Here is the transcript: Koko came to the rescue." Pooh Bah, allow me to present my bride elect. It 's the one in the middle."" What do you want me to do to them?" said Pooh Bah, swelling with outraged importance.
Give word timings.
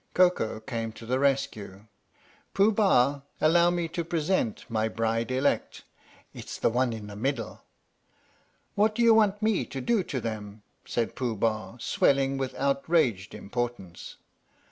Koko 0.15 0.59
came 0.59 0.91
to 0.93 1.05
the 1.05 1.19
rescue." 1.19 1.85
Pooh 2.55 2.71
Bah, 2.71 3.21
allow 3.39 3.69
me 3.69 3.87
to 3.89 4.03
present 4.03 4.65
my 4.67 4.87
bride 4.87 5.29
elect. 5.29 5.83
It 6.33 6.49
's 6.49 6.57
the 6.57 6.71
one 6.71 6.91
in 6.91 7.05
the 7.05 7.15
middle."" 7.15 7.61
What 8.73 8.95
do 8.95 9.03
you 9.03 9.13
want 9.13 9.43
me 9.43 9.63
to 9.67 9.79
do 9.79 10.01
to 10.05 10.19
them?" 10.19 10.63
said 10.85 11.15
Pooh 11.15 11.35
Bah, 11.35 11.77
swelling 11.79 12.39
with 12.39 12.55
outraged 12.55 13.35
importance. 13.35 14.17